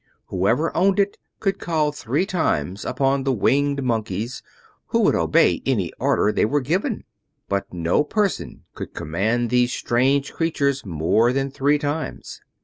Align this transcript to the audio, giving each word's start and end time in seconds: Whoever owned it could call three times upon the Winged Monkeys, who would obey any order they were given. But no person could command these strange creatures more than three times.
Whoever 0.29 0.75
owned 0.75 0.99
it 0.99 1.19
could 1.39 1.59
call 1.59 1.91
three 1.91 2.25
times 2.25 2.85
upon 2.85 3.23
the 3.23 3.31
Winged 3.31 3.83
Monkeys, 3.83 4.41
who 4.87 5.01
would 5.01 5.13
obey 5.13 5.61
any 5.63 5.93
order 5.99 6.31
they 6.31 6.43
were 6.43 6.59
given. 6.59 7.03
But 7.47 7.71
no 7.71 8.03
person 8.03 8.63
could 8.73 8.95
command 8.95 9.51
these 9.51 9.71
strange 9.71 10.33
creatures 10.33 10.83
more 10.83 11.31
than 11.31 11.51
three 11.51 11.77
times. 11.77 12.41